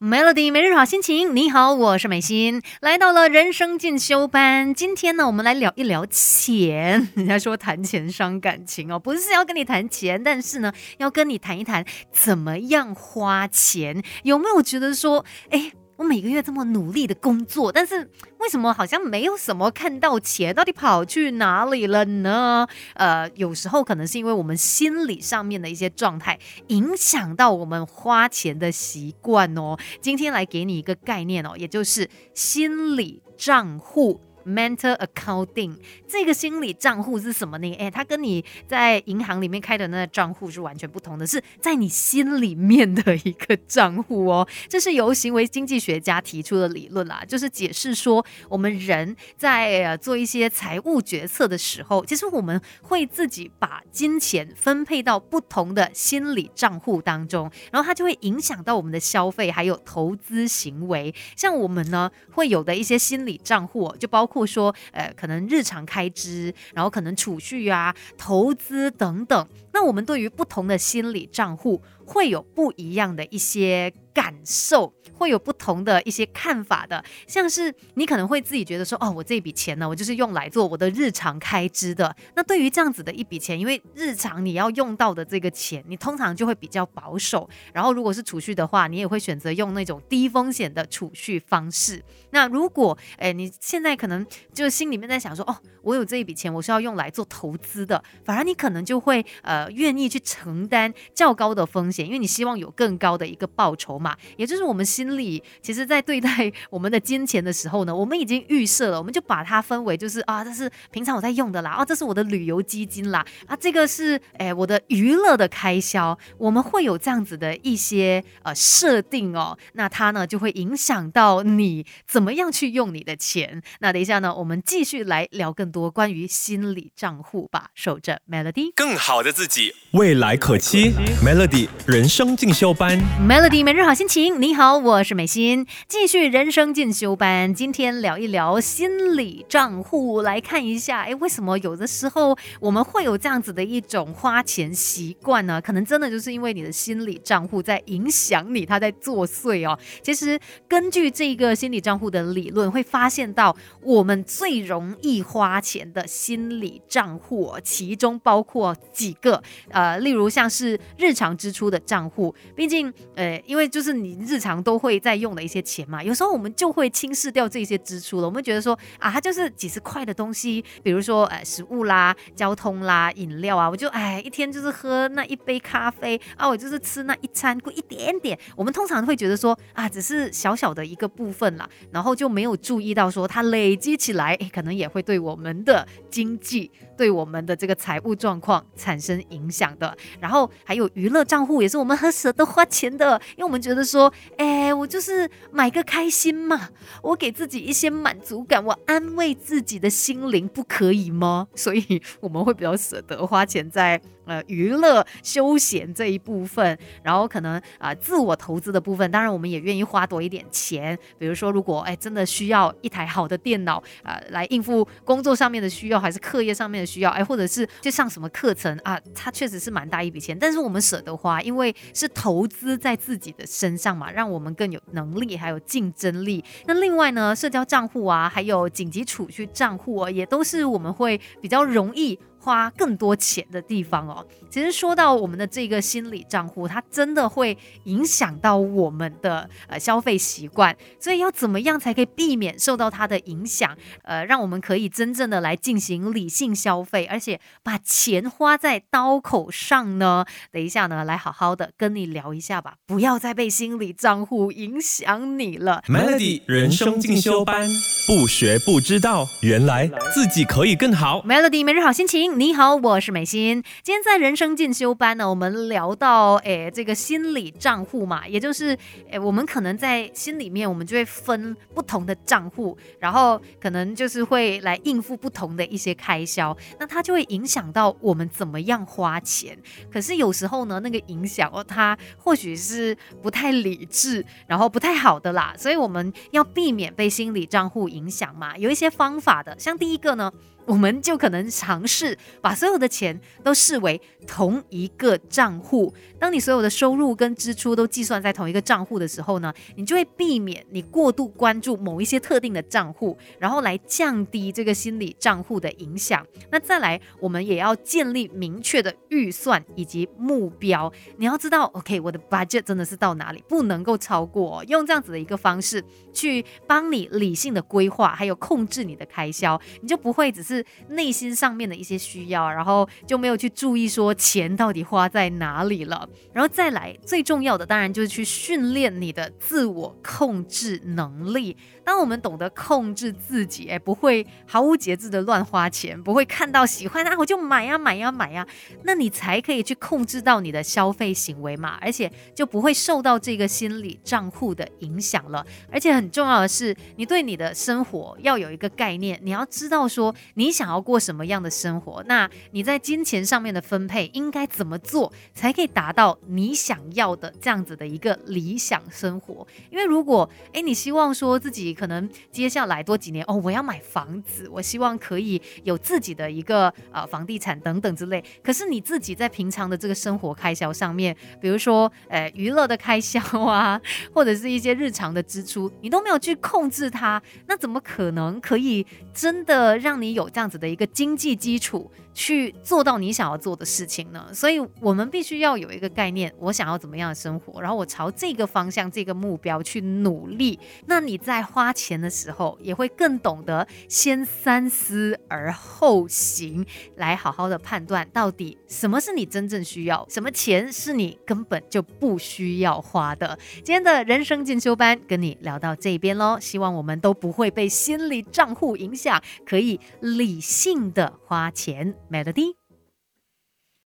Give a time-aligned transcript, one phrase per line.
[0.00, 4.74] Melody 每日好心情，你好，我是美心，来到了人生进修班。
[4.74, 7.08] 今天呢，我们来聊一聊钱。
[7.14, 14.02] 人家说谈钱伤感情哦，不是要跟你谈钱，但是呢，要跟你谈一谈怎么样花钱。
[14.24, 15.70] 有没有觉得说，哎？
[15.96, 20.52] 我每个月这么努力的工作，但是为什么好像没有什么看到钱？
[20.54, 22.66] 到底跑去哪里了呢？
[22.94, 26.38] 呃，有时候可能是因为我们心理上面的一些状态
[26.68, 29.76] 影响到我们花钱的习惯哦。
[30.00, 34.20] 今天来给你一个概念哦，也就是心理账户。
[34.44, 35.74] Mental accounting
[36.06, 37.74] 这个心理账户是什么呢？
[37.78, 44.46] 哎，它跟你在银行里面开的那个账户是完全不同的，是在你心里面的一个账户哦。
[44.68, 61.14] 这是由行为经济学家提出的理论啦，就是解释说，我们人在做一些财务决策的时候，其实我们会自己把金钱分配到不同的心理账户当中，然后它就会影响到我们的消费还有投资行为。
[61.34, 64.33] 像我们呢，会有的一些心理账户，就包括。
[64.34, 69.48] 或说，呃，可能日常开支，然后可能储蓄啊、投资等等。
[69.74, 74.94] 那我们对于不同的心理账户，会有不一样的一些感受。
[75.16, 82.14] 会有不同的一些看法的，像是你可能会自己觉得说，哦，我这笔钱呢，我就是用来做我的日常开支的。
[82.34, 87.48] 那对于这样子的一笔钱，因为日常你要用到的这个钱，你通常就会比较保守。
[87.72, 92.02] 然后如果是储蓄的话，你也会选择用那种低风险的储蓄方式。
[92.30, 104.14] 那如果，哎，你现在可能就心里面在想说，哦，我有这一笔钱，我是要用来做投资的，反而你可能就会呃愿意去承担较高的风险，因为你希望有更高的一个报酬嘛。
[104.36, 105.14] 也就是我们心。
[105.14, 123.62] 里其实，在对待我们的金钱的时候呢，我们已经预设了，我们就把它分为就是啊，这是平常我在用的啦，啊，这是我的旅游基金啦，啊，这个是哎我的娱乐的开销，我们会有这样子的一些呃设定哦，那它呢就会影响到你怎么样去用你的钱。
[123.78, 127.70] 那等一下呢，我们继续来聊更多关于心理账户吧。
[127.74, 129.53] 守着 Melody，更好的自己，
[129.92, 130.92] 未来可期。
[131.24, 132.98] Melody 人生进修班
[133.28, 134.94] ，Melody 每日好心情，你好，我。
[134.94, 137.52] 我是美心，继续人生进修班。
[137.52, 145.60] 今天聊一聊心理账户，来看一下，哎，为什么有的时候我们会有这样子的一种花钱习惯呢？
[145.60, 149.78] 可能真的就是因为你的心理账户在影响你，它在作祟哦。
[150.02, 150.38] 其实
[150.68, 162.34] 根据这个心理账户的理论，会发现到我们最容易花钱的心理账户，其中包括几个，呃，例如像是日常支出的账户。
[162.54, 168.26] 毕竟，呃，因为就是你日常都会在用的一些钱嘛，有时候我们就会轻视掉这些支出了。
[168.26, 178.38] 我们觉得说啊，它就是几十块的东西，比如说呃食物啦、交通啦、饮料啊，我就哎一天就是喝那一杯咖啡啊，我就是吃那一餐贵一点点。
[178.56, 189.96] 我们通常会觉得说啊，只是小小的一个部分啦，然后就没有注意到说它累积起来，可能也会对我们的经济、对我们的这个财务状况产生影响的。
[190.20, 194.72] 然后还有娱乐账户，也是我们很舍得花钱的，因为我们觉得说，哎。
[194.74, 196.68] 我就是买个开心嘛，
[197.00, 201.46] 我给自己一些满足感，我安慰自己的心灵，不可以吗？
[201.54, 204.00] 所以我们会比较舍得花钱在。
[204.26, 210.98] 呃，娱乐休闲这一部分，然后可能啊，自我投资的部分，当然我们也愿意花多一点钱。
[211.18, 226.44] 比如说，如果哎真的需要一台好的电脑啊，来应付工作上面的需要，还是课业上面的需要，哎，或者是去上什么课程啊，它确实是蛮大一笔钱，但是我们舍得花，因为是投资在自己的身上嘛，让我们更有能力，还有竞争力。
[226.66, 232.18] 那另外呢，社交账户啊，还有紧急储蓄账户啊，也都是我们会比较容易。
[232.44, 243.74] 花更多钱的地方哦，其实说到我们的这个心理账户，它真的会影响到我们的呃消费习惯，所以要怎么样才可以避免受到它的影响？
[244.02, 250.26] 呃，让我们可以真正的来进行理性消费，而且把钱花在刀口上呢？
[250.52, 255.82] 等一下呢，来好好的跟你聊一下吧，不要再被心理账户影响你了。
[255.88, 257.66] Melody 人生进修班，
[258.06, 261.22] 不学不知道，原来自己可以更好。
[261.22, 262.33] Melody 每日好心情。
[262.36, 263.62] 你好，我是美心。
[263.84, 268.76] 今天在人生进修班呢，我们聊到诶这个心理账户嘛，也就是
[269.08, 279.56] 诶我们可能在心里面，我们就会分不同的账户，然后可能就是会来应付不同的一些开销，那它就会影响到我们怎么样花钱。
[279.92, 288.58] 可是有时候呢，那个影响哦，它或许是不太理智，然后不太好的啦，所以我们要避免被心理账户影响嘛。
[288.58, 290.32] 有一些方法的，像第一个呢。
[290.66, 295.92] 我们就可能尝试把所有的钱都视为同一个账户。
[296.18, 306.26] 当你所有的收入跟支出都计算在同一个账户的时候呢，你就会避免你过度关注某一些特定的账户，然后来降低这个心理账户的影响。
[306.50, 310.90] 那再来，我们也要建立明确的预算以及目标。
[311.18, 314.64] 你要知道，OK，我的 budget 真的是到哪里，不能够超过。
[314.64, 326.08] 用这样子的一个方式去帮你理性的规划，还有控制你的开销，你就不会只是是内心上面的一些需要，然后就没有去注意说钱到底花在哪里了。
[326.32, 331.56] 然后再来，最重要的当然就是去训练你的自我控制能力。
[331.84, 338.46] 当我们懂得控制自己，哎，不会毫无节制的乱花钱，不会看到喜欢啊我就买呀买呀买呀，
[338.84, 345.44] 那你才可以去控制到你的消费行为嘛，而且就不会受到这个心理账户的影响了。
[345.70, 359.46] 而且很重要的是，你对你的生活要有一个概念，你要知道说你你想要过什么样的生活，那你在金钱上面的分配应该怎么做，才可以达到你想要的这样子的一个理想生活。
[359.70, 368.22] 因为如果哎，你希望说自己可能接下来多几年哦，我要买房子，我希望可以有自己的一个呃房地产等等之类。
[368.42, 373.80] 可是你自己在平常的这个生活开销上面，比如说呃娱乐的开销啊，
[374.12, 381.90] 或者是一些日常的支出，你都没有去控制它，那怎么可能可以真的让你有这样子的一个经济基础？
[382.16, 384.28] 去做到你想要做的事情呢？
[384.32, 390.56] 所以我们必须要有一个概念，我想要怎么样的生活，然后我朝这个方向、这个目标去努力。
[390.86, 396.64] 那你在花钱的时候，也会更懂得先三思而后行，
[396.94, 403.36] 来好好的判断到底什么是你真正需要，什么钱是你根本就不需要花的。
[403.56, 409.80] 今天的人生进修班跟你聊到这边喽，希望我们都不会被心理账户影响，可以
[410.24, 411.94] 理性的花钱。
[412.10, 412.56] melody